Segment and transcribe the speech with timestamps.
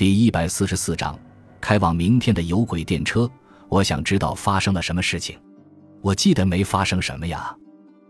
[0.00, 1.14] 第一百四十四章，
[1.60, 3.30] 开往明天的有轨电车。
[3.68, 5.38] 我想知道发生了什么事情。
[6.00, 7.54] 我记得没发生什么呀。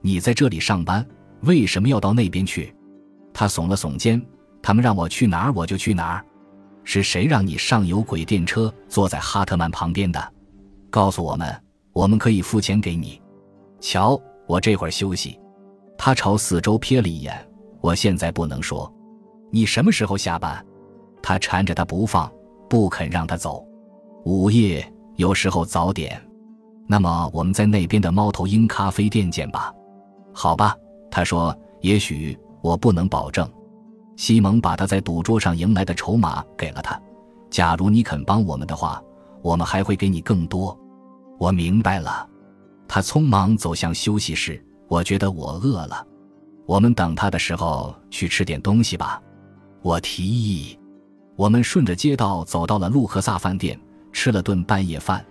[0.00, 1.06] 你在这里上班，
[1.42, 2.74] 为什么要到那边去？
[3.34, 4.18] 他耸了耸肩。
[4.62, 6.24] 他们让我去哪儿，我就去哪儿。
[6.84, 10.32] 是谁让你上有轨电车，坐在哈特曼旁边的？
[10.88, 11.54] 告诉我们，
[11.92, 13.20] 我们可以付钱给你。
[13.78, 15.38] 瞧，我这会儿休息。
[15.98, 17.46] 他朝四周瞥了一眼。
[17.82, 18.90] 我现在不能说。
[19.50, 20.64] 你什么时候下班？
[21.24, 22.30] 他缠着他不放，
[22.68, 23.66] 不肯让他走。
[24.26, 26.22] 午夜，有时候早点。
[26.86, 29.72] 那么我们在那边的猫头鹰咖啡店见吧。
[30.34, 30.76] 好吧，
[31.10, 31.56] 他说。
[31.80, 33.46] 也许我不能保证。
[34.16, 36.98] 西蒙把他在赌桌上赢来的筹码给了他。
[37.50, 39.02] 假如你肯帮我们的话，
[39.42, 40.74] 我们还会给你更多。
[41.38, 42.26] 我明白了。
[42.88, 44.64] 他匆忙走向休息室。
[44.88, 46.06] 我觉得我饿了。
[46.64, 49.20] 我们等他的时候去吃点东西吧。
[49.82, 50.78] 我提议。
[51.36, 53.78] 我们顺着街道走到了路克萨饭店，
[54.12, 55.24] 吃了顿半夜饭。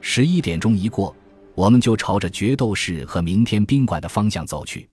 [0.00, 1.14] 十一点钟一过，
[1.54, 4.88] 我们就朝着决斗士和明天宾馆的方向走去。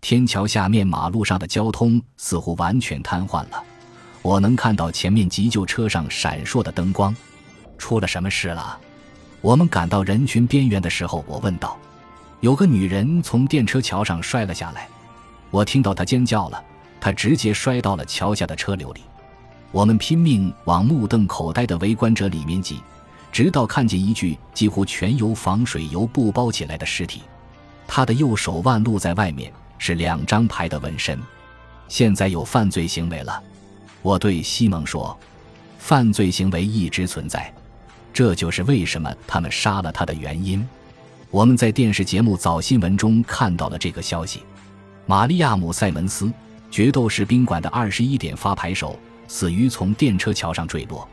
[0.00, 3.62] 天桥下面马路上的交通似乎完全瘫痪了，
[4.22, 7.14] 我能看到前面急救车上闪烁的灯光。
[7.78, 8.78] 出了什么事了？
[9.40, 11.78] 我们赶到人群边缘的时候，我问道
[12.40, 14.88] ：“有个女人从电车桥上摔了下来。”
[15.50, 16.64] 我听到她尖叫了，
[17.00, 19.00] 她直接摔到了桥下的车流里。
[19.72, 22.80] 我们拼命往目瞪口呆的围观者里面挤，
[23.32, 27.22] 直到看见一具几乎全由防水油布包起来的尸体，
[27.88, 29.52] 他的右手腕露在外面。
[29.84, 31.18] 是两张牌的纹身，
[31.88, 33.42] 现在有犯罪行为了。
[34.00, 35.18] 我对西蒙说
[35.76, 37.52] ：“犯罪行为一直存在，
[38.12, 40.64] 这就是为什么他们杀了他的原因。”
[41.32, 44.44] 我们在电视节目早新闻中看到了这个消息。
[45.04, 46.32] 玛利亚姆·塞门斯，
[46.70, 48.96] 决斗士宾馆的二十一点发牌手，
[49.32, 51.08] 死于从电车桥上坠落。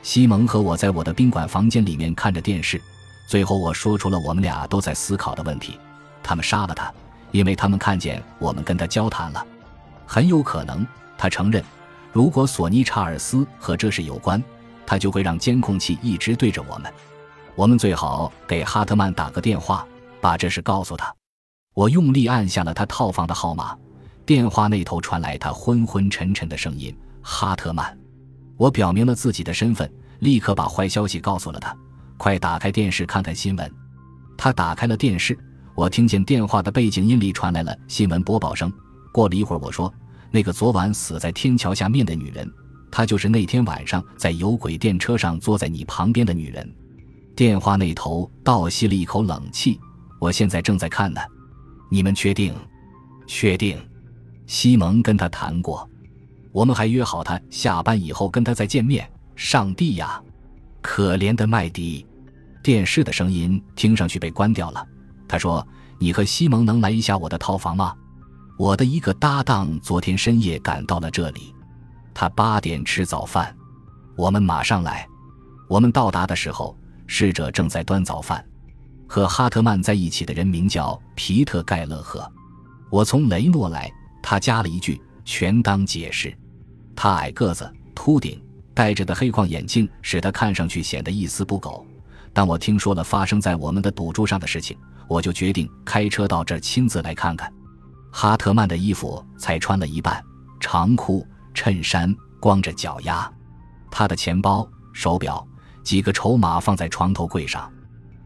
[0.00, 2.80] 西蒙和我在我的宾馆房间里面看着电视。
[3.26, 5.76] 最后，我说出了我们俩都在思考的问题：
[6.22, 6.94] 他们杀了他。
[7.32, 9.44] 因为他们看见我们跟他交谈了，
[10.06, 10.86] 很有可能，
[11.18, 11.62] 他承认，
[12.12, 14.40] 如果索尼·查尔斯和这事有关，
[14.86, 16.90] 他就会让监控器一直对着我们。
[17.56, 19.84] 我们最好给哈特曼打个电话，
[20.20, 21.12] 把这事告诉他。
[21.74, 23.76] 我用力按下了他套房的号码，
[24.24, 26.96] 电话那头传来他昏昏沉沉的声音
[27.28, 27.98] ：“哈特曼。”
[28.56, 31.76] 我表明了自己的身份，立刻把坏消息告诉了他。
[32.16, 33.70] 快打开电视看看新闻。
[34.38, 35.36] 他打开了电视。
[35.74, 38.72] 我听见电话的背景音里传来了新闻播报声。
[39.12, 39.92] 过了一会儿，我说
[40.32, 42.50] ：“那个昨晚死在天桥下面的女人，
[42.90, 46.74] 她就是那天晚上在有轨电车上坐在你旁边的女人。”
[47.36, 49.78] 电话那头倒吸了一口冷气。
[50.18, 51.20] 我现在正在看呢。
[51.90, 52.54] 你们确定？
[53.26, 53.78] 确定。
[54.46, 55.86] 西蒙跟他谈过，
[56.56, 59.06] 我们还约好他下班以后跟他再见面。
[59.34, 60.18] 上帝呀，
[60.80, 62.06] 可怜的麦迪！
[62.62, 64.82] 电视的声音听上去被关掉了。
[65.28, 65.66] 他说
[66.00, 67.94] ：“你和西蒙能来一下我的套房吗？
[68.56, 71.54] 我的一个搭档昨天深夜赶到了这里，
[72.14, 73.54] 他八点吃早饭，
[74.16, 75.06] 我们马上来。
[75.68, 76.74] 我们到达的时候，
[77.06, 78.42] 侍者正在端早饭。
[79.06, 82.26] 和哈特曼在一起的人名叫皮特·盖勒赫。
[82.90, 83.92] 我从雷诺来。”
[84.22, 86.34] 他加了一句，全当解释。
[86.96, 88.42] 他矮个子、秃顶，
[88.74, 91.86] 戴着的黑框眼镜使他看上去显得一丝不苟。
[92.32, 94.76] 当我听说了发生在我们的赌注上的事情。
[95.08, 97.48] 我就决定开车到这儿亲自来看看。
[98.10, 100.22] 哈特曼的衣服才穿了一半，
[100.58, 101.24] 长裤、
[101.54, 103.30] 衬衫，光着脚丫。
[103.90, 105.46] 他的钱包、手表、
[105.84, 107.70] 几个筹码放在床头柜上。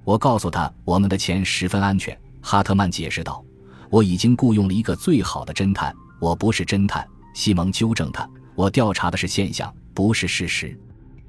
[0.05, 2.19] 我告诉他，我们的钱十分安全。
[2.41, 3.45] 哈特曼解释道
[3.91, 5.95] ：“我已经雇佣了一个最好的侦探。
[6.19, 8.27] 我不是侦探。”西蒙纠正他
[8.61, 10.79] ：“我调查的是现象，不是事实。”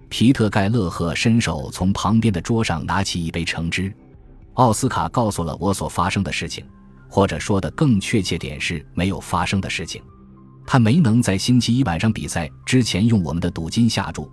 [0.09, 3.93] 皮特·盖勒赫伸手从旁边的桌上拿起一杯橙汁。
[4.55, 6.65] 奥斯卡告诉了我所发生的事情，
[7.07, 10.03] 或者说的更确切点是没有发生的事情。
[10.65, 14.29] 他没能在星期一晚上比赛之前用我们的赌金下注，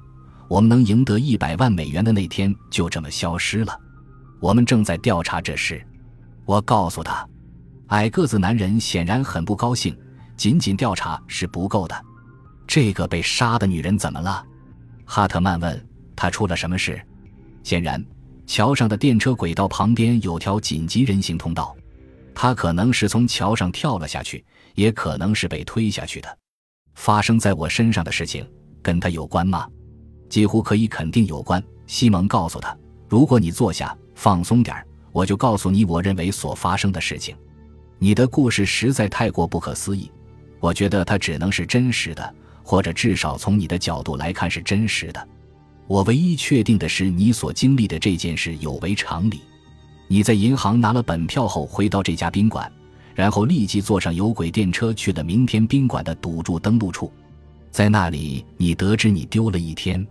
[0.48, 3.80] 我们能赢得一百万美元的那天就这么消失了。
[4.40, 5.80] 我们正在调查这事。
[6.44, 7.24] 我告诉他，
[7.88, 9.96] 矮个子男人显然很不高兴。
[10.36, 12.07] 仅仅调查是不够的。
[12.68, 14.44] 这个被杀的女人怎么了？
[15.06, 15.88] 哈特曼问。
[16.14, 17.00] 她出了什么事？
[17.64, 18.04] 显然。
[18.46, 21.76] 桥上的电车轨道旁边有条紧急人行通道，
[22.34, 24.44] 她可能是从桥上跳了下去，
[24.74, 26.38] 也可能是被推下去的。
[26.94, 28.46] 发生在我身上的事情
[28.82, 29.68] 跟她有关吗？
[30.28, 31.62] 几乎可以肯定有关。
[31.86, 32.76] 西蒙告诉他
[33.08, 34.76] ：“如果你坐下，放松点
[35.12, 37.36] 我就告诉你我认为所发生的事情。
[37.98, 40.10] 你的故事实在太过不可思议，
[40.58, 42.34] 我觉得它只能是真实的，
[42.68, 45.28] 或者至少从你的角度来看是真实的。
[45.86, 49.40] 我唯一确定的是，你所经历的这件事有违常理。
[50.06, 52.70] 你在银行拿了本票后，回到这家宾馆，
[53.14, 57.10] 然后立即坐上有轨电车去了明天宾馆的赌注登录处，
[57.70, 60.06] 在那里，你得知你丢了一天。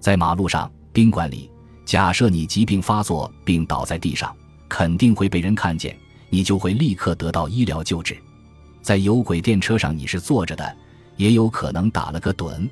[0.00, 1.48] 在马路上，宾馆里，
[1.84, 4.34] 假设你疾病发作并倒在地上，
[4.68, 5.96] 肯定会被人看见，
[6.30, 8.16] 你就会立刻得到医疗救治。
[8.82, 10.76] 在有轨电车上，你是坐着的，
[11.22, 12.68] 也有可能打了个盹。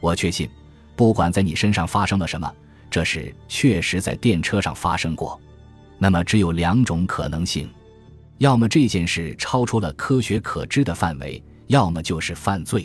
[0.00, 0.48] 我确信。
[0.96, 2.52] 不管在你身上发生了什么，
[2.90, 5.40] 这事确实在电车上发生过。
[5.98, 7.70] 那么只有两种可能性：
[8.36, 12.82] 要么这件事超出了科学可知的范围，要么就是犯罪；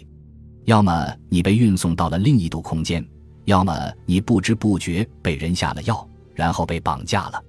[0.63, 3.05] 要么你被运送到了另一度空间，
[3.43, 7.43] 要么你不知不觉被人下了药，然后被绑架了。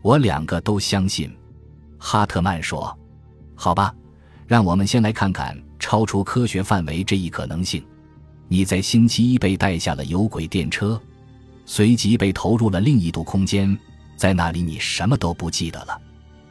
[0.00, 1.28] 我两个都相信。
[1.98, 2.96] 哈特曼说
[3.56, 3.92] ：“好吧，
[4.46, 7.84] 让我们先来看看超出科学范围这一可能性。”
[8.48, 10.98] 你在星期一被带下了有轨电车，
[11.66, 13.76] 随即被投入了另一度空间，
[14.16, 16.00] 在那里你什么都不记得了。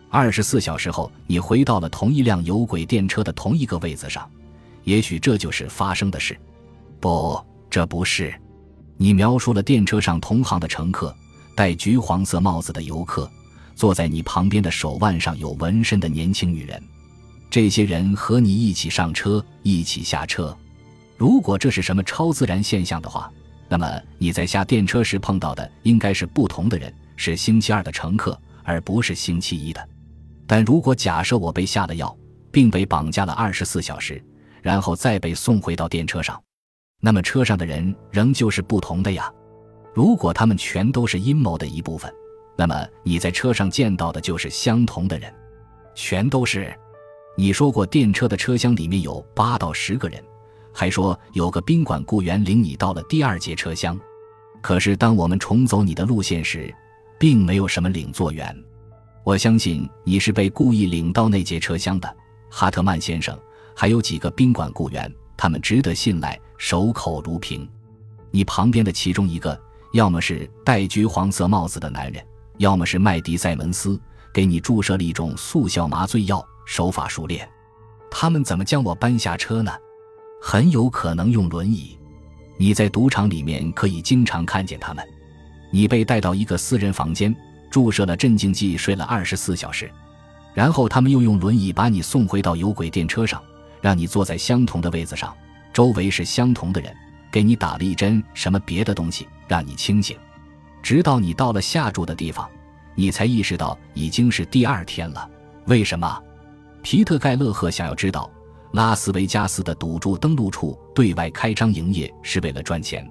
[0.10, 4.30] 二十四小时后，你回到了同一辆有轨电车的同一个位子上，
[4.84, 6.38] 也许这就是发生的事。
[7.00, 8.34] 不，这不是。
[8.98, 11.16] 你描述了电车上同行的乘客，
[11.56, 13.30] 戴橘黄色帽子的游客，
[13.76, 16.82] 坐在你旁边的手腕上有纹身的年轻女人。
[17.54, 20.58] 这些人和你一起上车，一起下车。
[21.16, 23.32] 如果这是什么超自然现象的话，
[23.70, 29.88] 那么你在下电车时碰到的应该是不同的人，是星期二的乘客，而不是星期一的。
[30.48, 32.18] 但如果假设我被下了药，
[32.52, 34.20] 并被绑架了二十四小时，
[34.64, 36.42] 然后再被送回到电车上，
[37.02, 39.32] 那么车上的人仍旧是不同的呀。
[39.94, 42.12] 如果他们全都是阴谋的一部分，
[42.58, 45.32] 那么你在车上见到的就是相同的人，
[45.94, 46.76] 全都是。
[47.36, 50.24] 你说过电车的车厢里面有八到十个人。
[50.76, 54.00] 还说有个宾馆雇员领你到了第二节车厢，
[54.60, 56.74] 可是当我们重走你的路线时，
[57.20, 58.56] 并没有什么领座员。
[59.24, 62.18] 我相信你是被故意领到那节车厢的，
[62.50, 63.38] 哈特曼先生。
[63.76, 67.68] 还有几个宾馆雇员，他们值得信赖，守口如瓶。
[68.32, 69.60] 你旁边的其中一个，
[69.94, 72.24] 要么是戴橘黄色帽子的男人，
[72.58, 74.00] 要么是麦迪塞门斯，
[74.34, 77.48] 给你注射了一种速效麻醉药，手法熟练。
[78.10, 79.72] 他们怎么将我搬下车呢？
[80.42, 81.98] 很有可能用轮椅。
[82.58, 85.08] 你在赌场里面可以经常看见他们。
[85.72, 87.36] 你被带到一个私人房间，
[87.72, 89.90] 注射了镇静剂，睡了二十四小时，
[90.54, 93.42] 然后他们又用轮椅把你送回到有轨电车上，
[93.82, 95.36] 让你坐在相同的位子上，
[95.74, 96.96] 周围是相同的人，
[97.32, 100.16] 给你打了一针什么别的东西，让你清醒，
[100.84, 102.48] 直到你到了下注的地方，
[102.96, 105.30] 你才意识到已经是第二天了。
[105.68, 106.22] 为什么？
[106.82, 108.30] 皮特盖勒赫想要知道。
[108.74, 113.08] 拉斯维加斯的赌注登录处对外开张营业是为了赚钱，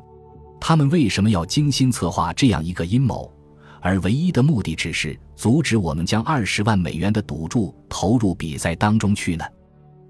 [0.61, 3.33] 他们为什么要精心策划这样一个阴谋，
[3.81, 9.45] 而唯一的目的只是阻止我们将二十万美元的赌注投入比赛当中去呢？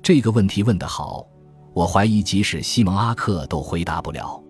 [0.03, 1.23] 这个问题问得好，
[1.75, 4.43] 我怀疑即使西蒙阿克都回答不了。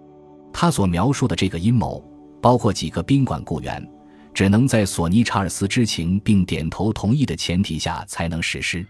[0.53, 2.01] 他所描述的这个阴谋，
[2.41, 3.85] 包括几个宾馆雇员，
[4.34, 8.84] 只能在索尼查尔斯知情并点头同意的前提下才能实施。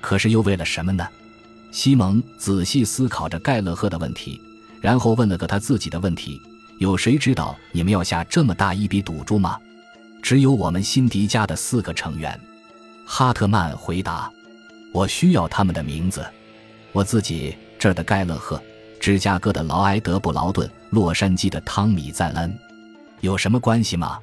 [0.00, 1.06] 可是又为了什么呢？
[1.72, 4.40] 西蒙仔细思考着盖勒赫的问题，
[4.80, 6.40] 然后问了个他自己的问题
[6.78, 9.58] ：“有谁知道你们要下这么大一笔赌注吗
[10.22, 12.38] ？”“只有我们辛迪家的四个成员。”
[13.04, 14.30] 哈特曼回答。
[14.92, 16.24] “我需要他们的名字。
[16.92, 18.62] 我自己这儿的盖勒赫，
[18.98, 22.58] 芝加哥的劳埃德·布劳顿，洛杉矶的汤米·赞恩，
[23.20, 24.18] 有什么关系吗？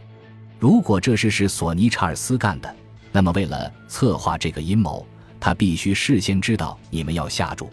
[0.64, 2.74] 如果这事是索尼·查尔斯干的，
[3.12, 5.06] 那么为了策划这个阴谋。”
[5.38, 7.70] 他必须事先知道你们要下注，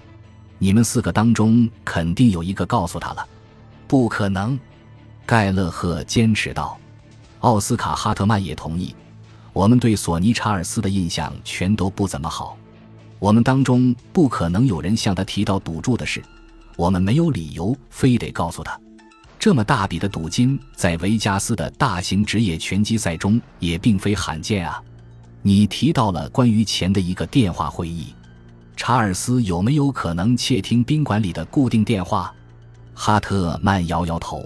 [0.59, 3.25] 你们四个当中肯定有一个告诉他了。
[3.87, 4.59] 不可能，
[5.25, 6.77] 盖勒赫坚持道。
[7.39, 8.93] 奥斯卡·哈特曼也同意。
[9.53, 12.59] 我们对索尼·查尔斯的印象全都不怎么好。
[13.21, 16.21] 我们当中不可能有人向他提到赌注的事。
[16.75, 18.77] 我们没有理由非得告诉他。
[19.41, 24.83] 这么大笔的赌金在维加斯的大型职业拳击赛中也并非罕见啊。
[25.41, 28.15] 你提到了关于钱的一个电话会议，
[28.77, 32.31] 查尔斯有没有可能窃听宾馆里的固定电话？
[32.93, 34.45] 哈特曼摇摇头，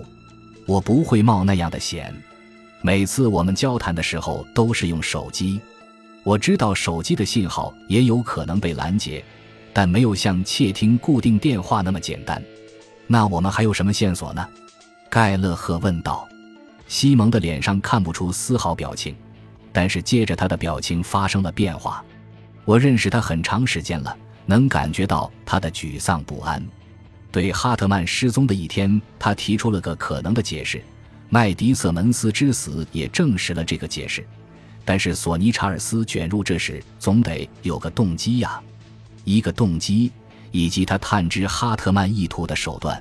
[0.65, 2.15] 我不会冒那样的险。
[2.81, 5.61] 每次我们交谈的时候都是用手机，
[6.23, 9.25] 我知道手机的信号也有可能被拦截，
[9.73, 12.41] 但没有像窃听固定电话那么简单。
[13.09, 14.49] 那我们还有什么线索呢？
[15.15, 16.29] 盖勒赫问道。
[16.89, 19.15] 西蒙的脸上看不出丝毫表情。
[19.73, 22.05] 但是接着他的表情发生了变化，
[22.65, 26.61] 我认识他很长时间了，能感觉到他的沮丧不安。
[27.31, 30.83] 对哈特曼失踪的一天，他提出了个可能的解释。
[31.29, 34.27] 麦迪瑟门斯之死也证实了这个解释。
[34.85, 38.61] 但是索尼查尔斯卷入这事，总得有个动机呀，
[39.23, 40.11] 一个动机，
[40.51, 43.01] 以及他探知哈特曼意图的手段。